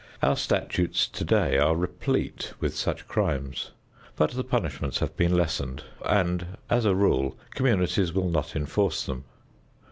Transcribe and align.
Our 0.23 0.35
statutes 0.35 1.07
today 1.07 1.59
are 1.59 1.75
replete 1.75 2.53
with 2.59 2.75
such 2.75 3.07
crimes, 3.07 3.69
but 4.15 4.31
the 4.31 4.43
punishments 4.43 4.97
have 4.97 5.15
been 5.15 5.37
lessened 5.37 5.83
and, 6.03 6.57
as 6.71 6.85
a 6.85 6.95
rule, 6.95 7.37
communities 7.51 8.11
will 8.11 8.31
not 8.31 8.55
enforce 8.55 9.05
them. 9.05 9.25